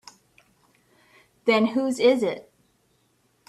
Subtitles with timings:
[1.45, 2.51] Then whose is it?